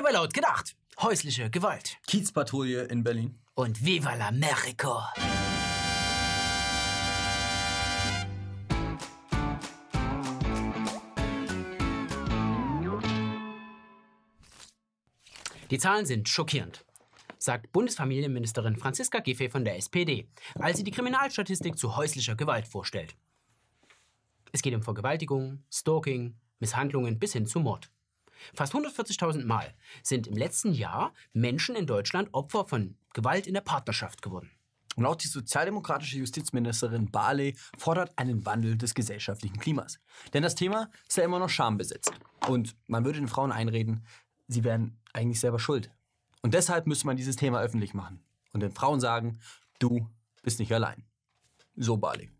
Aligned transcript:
Heute 0.00 0.12
bei 0.14 0.18
Laut 0.18 0.32
gedacht. 0.32 0.76
Häusliche 0.98 1.50
Gewalt. 1.50 1.98
Kiezpatrouille 2.06 2.84
in 2.84 3.02
Berlin. 3.02 3.38
Und 3.54 3.84
Viva 3.84 4.14
l'Americo. 4.14 5.02
Die 15.70 15.78
Zahlen 15.78 16.06
sind 16.06 16.30
schockierend, 16.30 16.82
sagt 17.36 17.70
Bundesfamilienministerin 17.72 18.76
Franziska 18.76 19.18
Giffey 19.18 19.50
von 19.50 19.66
der 19.66 19.76
SPD, 19.76 20.30
als 20.54 20.78
sie 20.78 20.84
die 20.84 20.92
Kriminalstatistik 20.92 21.76
zu 21.76 21.96
häuslicher 21.96 22.36
Gewalt 22.36 22.66
vorstellt. 22.66 23.16
Es 24.52 24.62
geht 24.62 24.74
um 24.74 24.82
Vergewaltigung, 24.82 25.62
Stalking, 25.70 26.38
Misshandlungen 26.58 27.18
bis 27.18 27.34
hin 27.34 27.44
zu 27.44 27.60
Mord. 27.60 27.90
Fast 28.54 28.74
140.000 28.74 29.44
Mal 29.44 29.74
sind 30.02 30.26
im 30.26 30.36
letzten 30.36 30.72
Jahr 30.72 31.12
Menschen 31.32 31.76
in 31.76 31.86
Deutschland 31.86 32.28
Opfer 32.32 32.64
von 32.64 32.96
Gewalt 33.12 33.46
in 33.46 33.54
der 33.54 33.60
Partnerschaft 33.60 34.22
geworden. 34.22 34.50
Und 34.96 35.06
auch 35.06 35.16
die 35.16 35.28
sozialdemokratische 35.28 36.18
Justizministerin 36.18 37.10
Barley 37.10 37.56
fordert 37.78 38.16
einen 38.18 38.44
Wandel 38.44 38.76
des 38.76 38.94
gesellschaftlichen 38.94 39.58
Klimas. 39.58 40.00
Denn 40.34 40.42
das 40.42 40.54
Thema 40.54 40.90
ist 41.08 41.16
ja 41.16 41.24
immer 41.24 41.38
noch 41.38 41.48
schambesetzt. 41.48 42.12
Und 42.48 42.76
man 42.86 43.04
würde 43.04 43.18
den 43.18 43.28
Frauen 43.28 43.52
einreden, 43.52 44.04
sie 44.48 44.64
wären 44.64 44.98
eigentlich 45.12 45.40
selber 45.40 45.58
schuld. 45.58 45.90
Und 46.42 46.54
deshalb 46.54 46.86
müsste 46.86 47.06
man 47.06 47.16
dieses 47.16 47.36
Thema 47.36 47.60
öffentlich 47.60 47.94
machen. 47.94 48.20
Und 48.52 48.60
den 48.60 48.72
Frauen 48.72 49.00
sagen, 49.00 49.38
du 49.78 50.08
bist 50.42 50.58
nicht 50.58 50.72
allein. 50.72 51.04
So 51.76 51.96
Barley. 51.96 52.30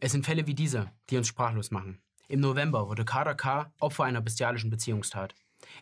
Es 0.00 0.12
sind 0.12 0.26
Fälle 0.26 0.46
wie 0.46 0.54
diese, 0.54 0.92
die 1.08 1.16
uns 1.16 1.28
sprachlos 1.28 1.70
machen. 1.70 1.98
Im 2.28 2.40
November 2.40 2.88
wurde 2.88 3.04
Kader 3.04 3.36
K. 3.36 3.72
Opfer 3.78 4.02
einer 4.02 4.20
bestialischen 4.20 4.68
Beziehungstat. 4.68 5.34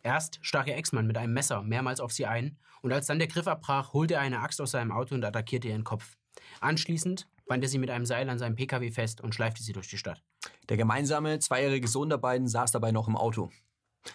Erst 0.02 0.38
stach 0.42 0.66
ihr 0.66 0.76
Ex-Mann 0.76 1.06
mit 1.06 1.16
einem 1.16 1.32
Messer 1.32 1.62
mehrmals 1.62 2.00
auf 2.00 2.12
sie 2.12 2.26
ein 2.26 2.58
und 2.82 2.92
als 2.92 3.06
dann 3.06 3.18
der 3.18 3.28
Griff 3.28 3.46
abbrach, 3.46 3.94
holte 3.94 4.14
er 4.14 4.20
eine 4.20 4.40
Axt 4.40 4.60
aus 4.60 4.72
seinem 4.72 4.92
Auto 4.92 5.14
und 5.14 5.24
attackierte 5.24 5.68
ihren 5.68 5.84
Kopf. 5.84 6.16
Anschließend 6.60 7.26
band 7.46 7.62
er 7.62 7.70
sie 7.70 7.78
mit 7.78 7.88
einem 7.88 8.04
Seil 8.04 8.28
an 8.28 8.38
seinem 8.38 8.56
Pkw 8.56 8.90
fest 8.90 9.22
und 9.22 9.34
schleifte 9.34 9.62
sie 9.62 9.72
durch 9.72 9.88
die 9.88 9.96
Stadt. 9.96 10.22
Der 10.68 10.76
gemeinsame 10.76 11.38
zweijährige 11.38 11.88
Sohn 11.88 12.10
der 12.10 12.18
beiden 12.18 12.46
saß 12.46 12.72
dabei 12.72 12.92
noch 12.92 13.08
im 13.08 13.16
Auto. 13.16 13.50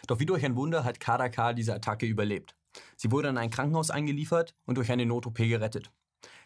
Doch 0.06 0.20
wie 0.20 0.28
durch 0.28 0.46
ein 0.46 0.56
Wunder 0.56 0.84
hat 0.84 1.00
Kader 1.00 1.30
K. 1.30 1.54
diese 1.54 1.74
Attacke 1.74 2.06
überlebt. 2.06 2.56
Sie 2.96 3.12
wurde 3.12 3.30
in 3.30 3.38
ein 3.38 3.50
Krankenhaus 3.50 3.90
eingeliefert 3.90 4.54
und 4.66 4.78
durch 4.78 4.92
eine 4.92 5.08
Not-OP 5.08 5.38
gerettet. 5.38 5.92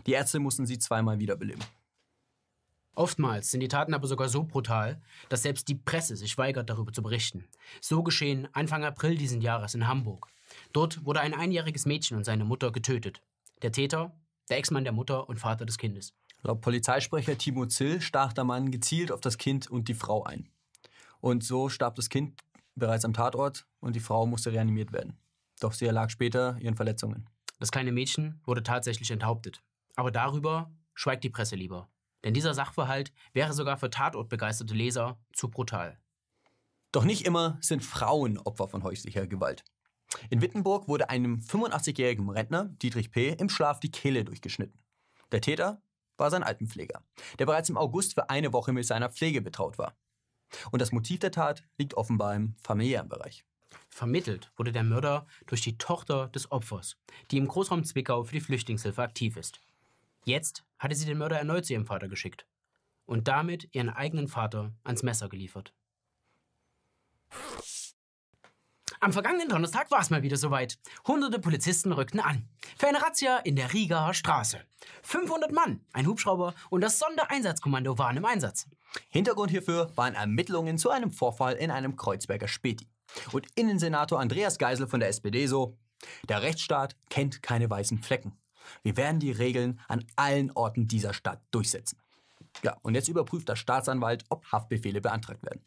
Die 0.06 0.14
Ärzte 0.14 0.40
mussten 0.40 0.66
sie 0.66 0.80
zweimal 0.80 1.20
wiederbeleben. 1.20 1.64
Oftmals 2.96 3.50
sind 3.50 3.62
die 3.62 3.68
Taten 3.68 3.94
aber 3.94 4.08
sogar 4.08 4.30
so 4.30 4.44
brutal, 4.44 5.02
dass 5.30 5.42
selbst 5.42 5.68
die 5.68 5.76
Presse 5.76 6.16
sich 6.16 6.38
weigert, 6.38 6.70
darüber 6.70 6.94
zu 6.94 7.02
berichten. 7.02 7.46
So 7.82 8.04
geschehen 8.04 8.48
Anfang 8.54 8.84
April 8.84 9.16
diesen 9.16 9.42
Jahres 9.42 9.74
in 9.74 9.88
Hamburg. 9.88 10.28
Dort 10.74 11.04
wurde 11.04 11.22
ein 11.22 11.34
einjähriges 11.34 11.86
Mädchen 11.86 12.18
und 12.18 12.24
seine 12.24 12.46
Mutter 12.46 12.72
getötet. 12.72 13.22
Der 13.64 13.72
Täter, 13.72 14.12
der 14.50 14.58
Ex-Mann 14.58 14.84
der 14.84 14.94
Mutter 14.94 15.28
und 15.28 15.40
Vater 15.40 15.66
des 15.66 15.78
Kindes. 15.78 16.14
Laut 16.44 16.62
Polizeisprecher 16.62 17.38
Timo 17.38 17.66
Zill 17.66 18.02
stach 18.02 18.34
der 18.34 18.44
Mann 18.44 18.70
gezielt 18.70 19.12
auf 19.12 19.22
das 19.22 19.38
Kind 19.38 19.72
und 19.72 19.88
die 19.88 19.94
Frau 19.94 20.24
ein. 20.24 20.50
Und 21.20 21.44
so 21.44 21.70
starb 21.70 21.96
das 21.96 22.10
Kind 22.10 22.42
bereits 22.76 23.06
am 23.06 23.14
Tatort 23.14 23.66
und 23.80 23.96
die 23.96 24.02
Frau 24.02 24.26
musste 24.28 24.52
reanimiert 24.52 24.92
werden. 24.92 25.18
Doch 25.62 25.74
sie 25.74 25.86
erlag 25.86 26.10
später 26.10 26.58
ihren 26.60 26.76
Verletzungen. 26.76 27.30
Das 27.60 27.72
kleine 27.72 27.92
Mädchen 27.92 28.42
wurde 28.46 28.62
tatsächlich 28.62 29.10
enthauptet. 29.10 29.64
Aber 29.96 30.12
darüber 30.12 30.72
schweigt 30.94 31.24
die 31.24 31.30
Presse 31.30 31.56
lieber. 31.56 31.88
Denn 32.24 32.34
dieser 32.34 32.54
Sachverhalt 32.54 33.12
wäre 33.34 33.54
sogar 33.54 33.78
für 33.78 33.90
tatortbegeisterte 33.90 34.74
Leser 34.74 35.20
zu 35.34 35.50
brutal. 35.50 36.00
Doch 36.92 37.04
nicht 37.04 37.26
immer 37.26 37.58
sind 37.62 37.84
Frauen 37.84 38.38
Opfer 38.38 38.68
von 38.68 38.84
häuslicher 38.84 39.28
Gewalt. 39.28 39.64
In 40.30 40.42
Wittenburg 40.42 40.88
wurde 40.88 41.10
einem 41.10 41.40
85-jährigen 41.40 42.30
Rentner, 42.30 42.66
Dietrich 42.82 43.12
P., 43.12 43.30
im 43.30 43.50
Schlaf 43.50 43.80
die 43.80 43.92
Kehle 43.92 44.24
durchgeschnitten. 44.24 44.80
Der 45.32 45.42
Täter 45.42 45.82
war 46.18 46.30
sein 46.30 46.44
Altenpfleger, 46.44 47.02
der 47.40 47.46
bereits 47.48 47.70
im 47.70 47.78
August 47.78 48.14
für 48.14 48.30
eine 48.30 48.54
Woche 48.54 48.72
mit 48.72 48.86
seiner 48.86 49.10
Pflege 49.10 49.42
betraut 49.42 49.78
war. 49.78 49.98
Und 50.72 50.82
das 50.82 50.92
Motiv 50.92 51.20
der 51.20 51.32
Tat 51.32 51.64
liegt 51.78 51.96
offenbar 51.96 52.36
im 52.36 52.56
familiären 52.64 53.10
Bereich. 53.10 53.44
Vermittelt 53.90 54.52
wurde 54.56 54.72
der 54.72 54.84
Mörder 54.84 55.26
durch 55.48 55.62
die 55.62 55.78
Tochter 55.80 56.28
des 56.30 56.52
Opfers, 56.52 56.98
die 57.32 57.38
im 57.38 57.48
Großraum 57.48 57.84
Zwickau 57.84 58.24
für 58.24 58.34
die 58.34 58.42
Flüchtlingshilfe 58.42 59.02
aktiv 59.02 59.36
ist. 59.36 59.60
Jetzt 60.26 60.64
hatte 60.80 60.96
sie 60.96 61.06
den 61.06 61.18
Mörder 61.18 61.38
erneut 61.38 61.66
zu 61.66 61.74
ihrem 61.74 61.86
Vater 61.86 62.08
geschickt 62.08 62.46
und 63.06 63.28
damit 63.28 63.74
ihren 63.74 63.90
eigenen 63.90 64.28
Vater 64.28 64.74
ans 64.84 65.04
Messer 65.04 65.30
geliefert. 65.30 65.74
Am 69.00 69.12
vergangenen 69.12 69.50
Donnerstag 69.50 69.92
war 69.92 70.00
es 70.00 70.10
mal 70.10 70.24
wieder 70.24 70.38
soweit. 70.38 70.78
Hunderte 71.06 71.40
Polizisten 71.40 71.92
rückten 71.92 72.22
an. 72.22 72.48
Für 72.78 72.88
eine 72.88 73.02
Razzia 73.02 73.40
in 73.40 73.58
der 73.58 73.74
Rieger 73.74 74.14
Straße. 74.14 74.62
500 75.02 75.52
Mann, 75.52 75.82
ein 75.92 76.08
Hubschrauber 76.08 76.54
und 76.70 76.80
das 76.80 77.00
Sondereinsatzkommando 77.00 77.98
waren 77.98 78.16
im 78.16 78.24
Einsatz. 78.24 78.70
Hintergrund 79.10 79.52
hierfür 79.52 79.92
waren 79.96 80.16
Ermittlungen 80.16 80.78
zu 80.78 80.90
einem 80.90 81.12
Vorfall 81.12 81.56
in 81.56 81.70
einem 81.70 81.98
Kreuzberger 81.98 82.48
Späti. 82.48 82.88
Und 83.34 83.46
Innensenator 83.56 84.22
Andreas 84.22 84.58
Geisel 84.58 84.88
von 84.88 85.02
der 85.02 85.10
SPD 85.10 85.48
so, 85.48 85.78
der 86.30 86.42
Rechtsstaat 86.42 86.96
kennt 87.10 87.44
keine 87.44 87.70
weißen 87.70 88.02
Flecken. 88.02 88.38
Wir 88.84 88.98
werden 88.98 89.20
die 89.20 89.32
Regeln 89.32 89.80
an 89.88 90.06
allen 90.16 90.52
Orten 90.52 90.88
dieser 90.88 91.14
Stadt 91.14 91.42
durchsetzen. 91.52 92.00
Ja, 92.64 92.78
und 92.82 92.96
jetzt 92.96 93.08
überprüft 93.08 93.50
der 93.50 93.56
Staatsanwalt, 93.56 94.26
ob 94.30 94.46
Haftbefehle 94.52 95.02
beantragt 95.02 95.44
werden. 95.44 95.64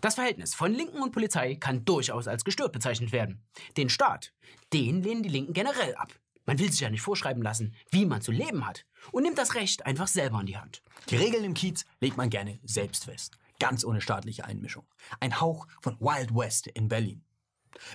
Das 0.00 0.14
Verhältnis 0.14 0.54
von 0.54 0.72
Linken 0.72 1.02
und 1.02 1.12
Polizei 1.12 1.56
kann 1.56 1.84
durchaus 1.84 2.26
als 2.26 2.44
gestört 2.44 2.72
bezeichnet 2.72 3.12
werden. 3.12 3.42
Den 3.76 3.90
Staat, 3.90 4.32
den 4.72 5.02
lehnen 5.02 5.22
die 5.22 5.28
Linken 5.28 5.52
generell 5.52 5.94
ab. 5.96 6.08
Man 6.46 6.58
will 6.58 6.70
sich 6.70 6.80
ja 6.80 6.90
nicht 6.90 7.02
vorschreiben 7.02 7.42
lassen, 7.42 7.74
wie 7.90 8.06
man 8.06 8.22
zu 8.22 8.32
leben 8.32 8.66
hat 8.66 8.86
und 9.12 9.24
nimmt 9.24 9.36
das 9.36 9.54
Recht 9.54 9.84
einfach 9.84 10.08
selber 10.08 10.40
in 10.40 10.46
die 10.46 10.56
Hand. 10.56 10.82
Die 11.10 11.16
Regeln 11.16 11.44
im 11.44 11.54
Kiez 11.54 11.84
legt 12.00 12.16
man 12.16 12.30
gerne 12.30 12.58
selbst 12.64 13.04
fest, 13.04 13.38
ganz 13.58 13.84
ohne 13.84 14.00
staatliche 14.00 14.44
Einmischung. 14.46 14.86
Ein 15.20 15.40
Hauch 15.40 15.66
von 15.82 16.00
Wild 16.00 16.34
West 16.34 16.66
in 16.66 16.88
Berlin. 16.88 17.22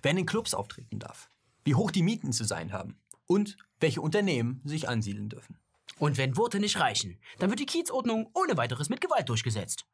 Wer 0.03 0.11
in 0.11 0.17
den 0.17 0.25
Clubs 0.25 0.53
auftreten 0.53 0.99
darf, 0.99 1.29
wie 1.63 1.75
hoch 1.75 1.91
die 1.91 2.03
Mieten 2.03 2.31
zu 2.31 2.43
sein 2.43 2.71
haben 2.71 2.99
und 3.25 3.57
welche 3.79 4.01
Unternehmen 4.01 4.61
sich 4.63 4.87
ansiedeln 4.89 5.29
dürfen. 5.29 5.57
Und 5.97 6.17
wenn 6.17 6.37
Worte 6.37 6.59
nicht 6.59 6.79
reichen, 6.79 7.19
dann 7.39 7.49
wird 7.49 7.59
die 7.59 7.65
Kiezordnung 7.65 8.29
ohne 8.33 8.57
weiteres 8.57 8.89
mit 8.89 9.01
Gewalt 9.01 9.29
durchgesetzt. 9.29 9.85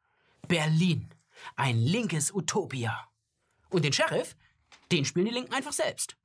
Berlin. 0.48 1.08
Ein 1.56 1.78
linkes 1.78 2.32
Utopia. 2.32 3.08
Und 3.70 3.84
den 3.84 3.92
Sheriff, 3.92 4.36
den 4.90 5.04
spielen 5.04 5.26
die 5.26 5.32
Linken 5.32 5.54
einfach 5.54 5.72
selbst. 5.72 6.16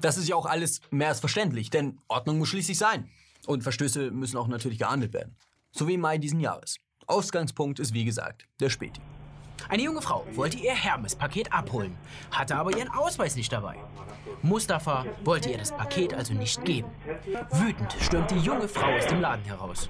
Das 0.00 0.16
ist 0.16 0.28
ja 0.28 0.36
auch 0.36 0.46
alles 0.46 0.80
mehr 0.90 1.08
als 1.08 1.20
verständlich, 1.20 1.70
denn 1.70 2.00
Ordnung 2.08 2.38
muss 2.38 2.48
schließlich 2.48 2.78
sein. 2.78 3.10
Und 3.46 3.62
Verstöße 3.62 4.10
müssen 4.10 4.36
auch 4.36 4.48
natürlich 4.48 4.78
geahndet 4.78 5.12
werden. 5.12 5.36
So 5.70 5.86
wie 5.88 5.94
im 5.94 6.00
Mai 6.00 6.18
diesen 6.18 6.40
Jahres. 6.40 6.78
Ausgangspunkt 7.06 7.78
ist 7.78 7.94
wie 7.94 8.04
gesagt 8.04 8.46
der 8.60 8.70
Späti. 8.70 9.00
Eine 9.68 9.82
junge 9.82 10.02
Frau 10.02 10.26
wollte 10.32 10.58
ihr 10.58 10.74
Hermes-Paket 10.74 11.52
abholen, 11.52 11.96
hatte 12.30 12.56
aber 12.56 12.76
ihren 12.76 12.90
Ausweis 12.90 13.36
nicht 13.36 13.52
dabei. 13.52 13.76
Mustafa 14.42 15.06
wollte 15.24 15.50
ihr 15.50 15.58
das 15.58 15.76
Paket 15.76 16.14
also 16.14 16.34
nicht 16.34 16.64
geben. 16.64 16.90
Wütend 17.50 17.94
stürmt 18.00 18.30
die 18.30 18.38
junge 18.38 18.68
Frau 18.68 18.94
aus 18.94 19.06
dem 19.06 19.20
Laden 19.20 19.44
heraus. 19.44 19.88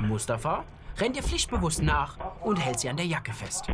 Mustafa 0.00 0.64
rennt 0.98 1.16
ihr 1.16 1.22
pflichtbewusst 1.22 1.82
nach 1.82 2.18
und 2.40 2.56
hält 2.56 2.80
sie 2.80 2.88
an 2.88 2.96
der 2.96 3.06
Jacke 3.06 3.32
fest. 3.32 3.66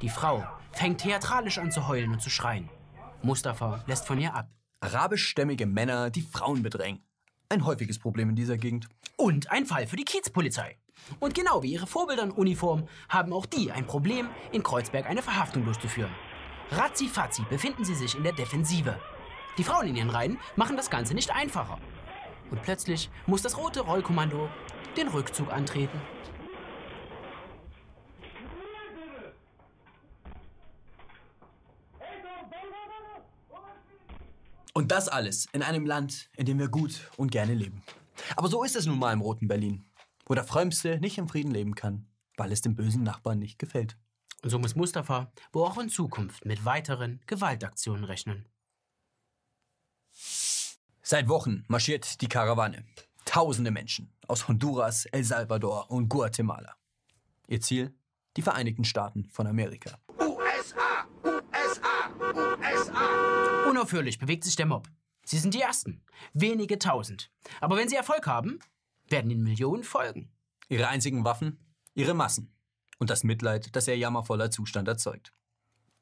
Die 0.00 0.08
Frau 0.08 0.44
fängt 0.72 1.00
theatralisch 1.00 1.58
an 1.58 1.70
zu 1.70 1.88
heulen 1.88 2.12
und 2.12 2.22
zu 2.22 2.30
schreien. 2.30 2.68
Mustafa 3.22 3.82
lässt 3.86 4.06
von 4.06 4.18
ihr 4.18 4.34
ab. 4.34 4.48
Arabischstämmige 4.80 5.66
Männer, 5.66 6.10
die 6.10 6.22
Frauen 6.22 6.62
bedrängen. 6.62 7.04
Ein 7.52 7.66
häufiges 7.66 7.98
Problem 7.98 8.30
in 8.30 8.34
dieser 8.34 8.56
Gegend. 8.56 8.88
Und 9.18 9.50
ein 9.50 9.66
Fall 9.66 9.86
für 9.86 9.96
die 9.96 10.06
Kiezpolizei. 10.06 10.78
Und 11.20 11.34
genau 11.34 11.62
wie 11.62 11.74
ihre 11.74 11.86
Vorbilder 11.86 12.22
in 12.22 12.30
Uniform 12.30 12.88
haben 13.10 13.34
auch 13.34 13.44
die 13.44 13.70
ein 13.70 13.86
Problem, 13.86 14.30
in 14.52 14.62
Kreuzberg 14.62 15.04
eine 15.04 15.20
Verhaftung 15.20 15.62
durchzuführen. 15.66 16.10
Razzi-Fazzi 16.70 17.42
befinden 17.50 17.84
sie 17.84 17.94
sich 17.94 18.16
in 18.16 18.22
der 18.22 18.32
Defensive. 18.32 18.98
Die 19.58 19.64
Frauen 19.64 19.88
in 19.88 19.96
ihren 19.96 20.08
Reihen 20.08 20.38
machen 20.56 20.78
das 20.78 20.88
Ganze 20.88 21.12
nicht 21.12 21.30
einfacher. 21.30 21.78
Und 22.50 22.62
plötzlich 22.62 23.10
muss 23.26 23.42
das 23.42 23.58
rote 23.58 23.80
Rollkommando 23.80 24.48
den 24.96 25.08
Rückzug 25.08 25.52
antreten. 25.52 26.00
Und 34.74 34.90
das 34.90 35.08
alles 35.08 35.46
in 35.52 35.62
einem 35.62 35.84
Land, 35.84 36.30
in 36.36 36.46
dem 36.46 36.58
wir 36.58 36.68
gut 36.68 37.10
und 37.16 37.30
gerne 37.30 37.54
leben. 37.54 37.82
Aber 38.36 38.48
so 38.48 38.64
ist 38.64 38.76
es 38.76 38.86
nun 38.86 38.98
mal 38.98 39.12
im 39.12 39.20
roten 39.20 39.48
Berlin, 39.48 39.84
wo 40.26 40.34
der 40.34 40.44
Frömmste 40.44 40.98
nicht 40.98 41.18
im 41.18 41.28
Frieden 41.28 41.50
leben 41.50 41.74
kann, 41.74 42.06
weil 42.36 42.52
es 42.52 42.62
dem 42.62 42.74
bösen 42.74 43.02
Nachbarn 43.02 43.38
nicht 43.38 43.58
gefällt. 43.58 43.96
Und 44.42 44.50
so 44.50 44.58
muss 44.58 44.74
Mustafa 44.74 45.32
wo 45.52 45.64
auch 45.64 45.78
in 45.78 45.88
Zukunft 45.88 46.44
mit 46.44 46.64
weiteren 46.64 47.20
Gewaltaktionen 47.26 48.04
rechnen. 48.04 48.48
Seit 51.02 51.28
Wochen 51.28 51.64
marschiert 51.68 52.20
die 52.20 52.28
Karawane. 52.28 52.84
Tausende 53.24 53.70
Menschen 53.70 54.12
aus 54.26 54.48
Honduras, 54.48 55.04
El 55.06 55.24
Salvador 55.24 55.90
und 55.90 56.08
Guatemala. 56.08 56.74
Ihr 57.46 57.60
Ziel? 57.60 57.94
Die 58.36 58.42
Vereinigten 58.42 58.84
Staaten 58.84 59.28
von 59.30 59.46
Amerika. 59.46 59.98
USA. 62.22 63.68
Unaufhörlich 63.68 64.18
bewegt 64.18 64.44
sich 64.44 64.56
der 64.56 64.66
Mob. 64.66 64.88
Sie 65.24 65.38
sind 65.38 65.54
die 65.54 65.60
Ersten. 65.60 66.02
Wenige 66.32 66.78
tausend. 66.78 67.30
Aber 67.60 67.76
wenn 67.76 67.88
sie 67.88 67.96
Erfolg 67.96 68.26
haben, 68.26 68.58
werden 69.08 69.30
ihnen 69.30 69.42
Millionen 69.42 69.84
folgen. 69.84 70.30
Ihre 70.68 70.88
einzigen 70.88 71.24
Waffen? 71.24 71.58
Ihre 71.94 72.14
Massen. 72.14 72.54
Und 72.98 73.10
das 73.10 73.24
Mitleid, 73.24 73.74
das 73.74 73.88
ihr 73.88 73.96
jammervoller 73.96 74.50
Zustand 74.50 74.88
erzeugt. 74.88 75.32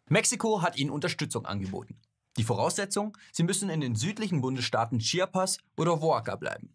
Mexiko 0.09 0.63
hat 0.63 0.77
ihnen 0.77 0.91
Unterstützung 0.91 1.47
angeboten. 1.47 2.01
Die 2.37 2.45
Voraussetzung, 2.45 3.17
sie 3.33 3.43
müssen 3.43 3.71
in 3.71 3.81
den 3.81 3.97
südlichen 3.97 4.41
Bundesstaaten 4.41 4.99
Chiapas 4.99 5.59
oder 5.77 6.01
Oaxaca 6.03 6.37
bleiben. 6.37 6.73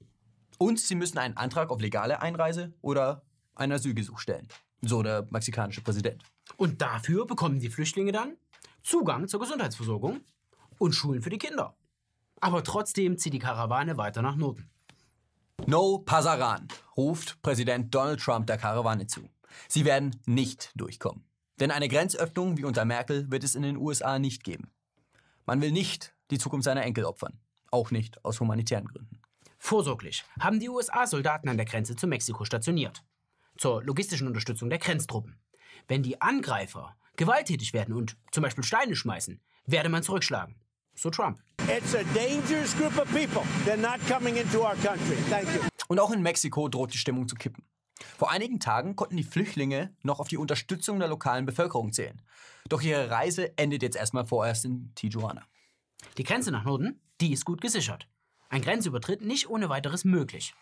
Und 0.58 0.80
sie 0.80 0.96
müssen 0.96 1.18
einen 1.18 1.38
Antrag 1.38 1.70
auf 1.70 1.82
legale 1.82 2.22
Einreise 2.22 2.74
oder 2.82 3.24
ein 3.56 3.72
Asylgesuch 3.72 4.20
stellen. 4.20 4.48
So 4.82 5.04
der 5.04 5.28
mexikanische 5.30 5.82
Präsident. 5.82 6.24
Und 6.58 6.82
dafür 6.82 7.26
bekommen 7.26 7.60
die 7.60 7.70
Flüchtlinge 7.70 8.12
dann 8.12 8.38
Zugang 8.86 9.28
zur 9.28 9.40
Gesundheitsversorgung 9.40 10.22
und 10.78 10.94
Schulen 10.94 11.24
für 11.24 11.32
die 11.32 11.40
Kinder. 11.40 11.76
Aber 12.40 12.64
trotzdem 12.64 13.18
zieht 13.18 13.34
die 13.34 13.40
Karawane 13.40 13.98
weiter 13.98 14.22
nach 14.22 14.36
Norden. 14.36 14.70
No 15.66 15.98
Pasaran, 15.98 16.68
ruft 16.96 17.42
Präsident 17.42 17.96
Donald 17.96 18.20
Trump 18.20 18.46
der 18.46 18.60
Karawane 18.60 19.08
zu. 19.08 19.28
Sie 19.68 19.86
werden 19.86 20.16
nicht 20.28 20.72
durchkommen. 20.76 21.24
Denn 21.60 21.72
eine 21.72 21.90
Grenzöffnung 21.90 22.58
wie 22.60 22.64
unter 22.64 22.86
Merkel 22.86 23.32
wird 23.32 23.44
es 23.44 23.56
in 23.56 23.64
den 23.64 23.78
USA 23.78 24.20
nicht 24.20 24.44
geben. 24.44 24.70
Man 25.48 25.62
will 25.62 25.72
nicht 25.72 26.14
die 26.30 26.38
Zukunft 26.38 26.66
seiner 26.66 26.84
Enkel 26.84 27.06
opfern. 27.06 27.40
Auch 27.72 27.90
nicht 27.90 28.24
aus 28.24 28.40
humanitären 28.40 28.86
Gründen. 28.86 29.20
Vorsorglich 29.58 30.26
haben 30.40 30.60
die 30.60 30.70
USA 30.70 31.08
Soldaten 31.08 31.50
an 31.50 31.58
der 31.58 31.66
Grenze 31.66 31.96
zu 31.96 32.06
Mexiko 32.06 32.46
stationiert. 32.46 33.04
Zur 33.58 33.84
logistischen 33.84 34.28
Unterstützung 34.28 34.70
der 34.70 34.78
Grenztruppen. 34.78 35.40
Wenn 35.88 36.04
die 36.04 36.22
Angreifer 36.22 36.96
gewalttätig 37.18 37.74
werden 37.74 37.94
und 37.94 38.18
zum 38.32 38.44
Beispiel 38.44 38.64
Steine 38.64 38.96
schmeißen, 38.96 39.42
werde 39.66 39.90
man 39.90 40.04
zurückschlagen. 40.04 40.56
So 40.96 41.10
Trump. 41.10 41.40
It's 41.68 41.94
a 41.96 42.04
dangerous 42.14 42.76
group 42.78 42.98
of 42.98 43.06
people. 43.12 43.44
They're 43.66 43.76
not 43.76 44.00
coming 44.08 44.38
into 44.38 44.62
our 44.62 44.76
country. 44.76 45.18
Thank 45.30 45.48
you. 45.54 45.62
Und 45.88 46.00
auch 46.00 46.12
in 46.12 46.22
Mexiko 46.22 46.68
droht 46.70 46.94
die 46.94 46.98
Stimmung 46.98 47.28
zu 47.28 47.36
kippen. 47.36 47.64
Vor 48.18 48.32
einigen 48.32 48.60
Tagen 48.60 48.96
konnten 48.96 49.18
die 49.18 49.24
Flüchtlinge 49.24 49.96
noch 50.04 50.20
auf 50.20 50.28
die 50.28 50.38
Unterstützung 50.38 51.00
der 51.00 51.08
lokalen 51.08 51.46
Bevölkerung 51.46 51.92
zählen. 51.92 52.22
Doch 52.68 52.82
ihre 52.82 53.10
Reise 53.10 53.58
endet 53.58 53.84
jetzt 53.84 53.96
erstmal 53.96 54.26
vorerst 54.26 54.66
in 54.66 54.94
Tijuana. 54.96 55.46
Die 56.18 56.24
Grenze 56.24 56.52
nach 56.52 56.64
Norden, 56.64 57.02
die 57.22 57.34
ist 57.34 57.46
gut 57.46 57.62
gesichert. 57.62 58.08
Ein 58.50 58.62
Grenzübertritt 58.62 59.22
nicht 59.22 59.50
ohne 59.50 59.70
weiteres 59.70 60.06
möglich. 60.06 60.54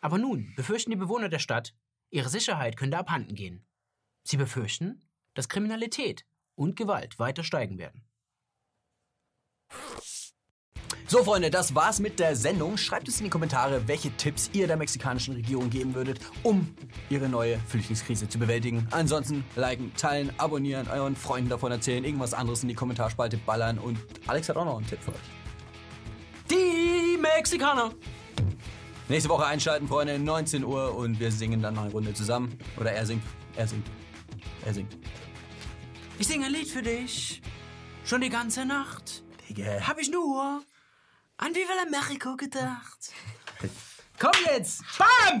Aber 0.00 0.18
nun 0.18 0.52
befürchten 0.56 0.90
die 0.90 0.96
Bewohner 0.96 1.28
der 1.28 1.38
Stadt, 1.38 1.74
ihre 2.10 2.28
Sicherheit 2.28 2.76
könnte 2.76 2.98
abhanden 2.98 3.34
gehen. 3.34 3.64
Sie 4.24 4.36
befürchten, 4.36 5.02
dass 5.34 5.48
Kriminalität 5.48 6.24
und 6.54 6.76
Gewalt 6.76 7.18
weiter 7.18 7.44
steigen 7.44 7.78
werden. 7.78 8.04
So, 11.08 11.24
Freunde, 11.24 11.50
das 11.50 11.74
war's 11.74 12.00
mit 12.00 12.18
der 12.18 12.36
Sendung. 12.36 12.78
Schreibt 12.78 13.06
es 13.06 13.18
in 13.18 13.24
die 13.24 13.30
Kommentare, 13.30 13.86
welche 13.86 14.10
Tipps 14.16 14.48
ihr 14.54 14.66
der 14.66 14.78
mexikanischen 14.78 15.34
Regierung 15.34 15.68
geben 15.68 15.94
würdet, 15.94 16.20
um 16.42 16.74
ihre 17.10 17.28
neue 17.28 17.58
Flüchtlingskrise 17.68 18.28
zu 18.28 18.38
bewältigen. 18.38 18.86
Ansonsten 18.92 19.44
liken, 19.54 19.94
teilen, 19.94 20.32
abonnieren, 20.38 20.88
euren 20.88 21.14
Freunden 21.14 21.50
davon 21.50 21.70
erzählen, 21.70 22.02
irgendwas 22.04 22.32
anderes 22.32 22.62
in 22.62 22.70
die 22.70 22.74
Kommentarspalte 22.74 23.36
ballern 23.36 23.78
und 23.78 23.98
Alex 24.26 24.48
hat 24.48 24.56
auch 24.56 24.64
noch 24.64 24.78
einen 24.78 24.86
Tipp 24.86 25.00
für 25.02 25.10
euch. 25.10 25.18
Die 26.50 27.18
Mexikaner! 27.18 27.92
Nächste 29.08 29.28
Woche 29.28 29.44
einschalten, 29.44 29.88
Freunde, 29.88 30.18
19 30.18 30.64
Uhr 30.64 30.96
und 30.96 31.20
wir 31.20 31.30
singen 31.30 31.60
dann 31.60 31.74
noch 31.74 31.82
eine 31.82 31.92
Runde 31.92 32.14
zusammen. 32.14 32.56
Oder 32.80 32.92
er 32.92 33.04
singt. 33.04 33.22
Er 33.56 33.68
singt. 33.68 33.86
Er 34.64 34.74
singt. 34.74 34.96
Ich 36.18 36.26
singe 36.26 36.46
ein 36.46 36.52
Lied 36.52 36.68
für 36.68 36.82
dich. 36.82 37.42
Schon 38.04 38.20
die 38.20 38.28
ganze 38.28 38.64
Nacht. 38.64 39.22
Digga. 39.48 39.86
Hab 39.86 39.98
ich 39.98 40.10
nur 40.10 40.62
an 41.36 41.54
Viva 41.54 41.72
la 41.74 41.90
Mexico 41.90 42.36
gedacht. 42.36 43.12
Komm 44.18 44.32
jetzt! 44.46 44.82
Bam! 44.98 45.40